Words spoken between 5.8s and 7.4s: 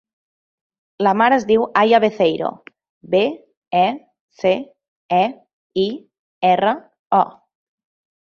i, erra, o.